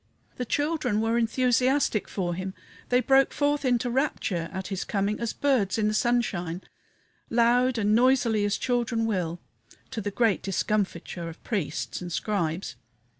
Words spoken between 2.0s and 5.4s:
for him, they broke forth into rapture at his coming as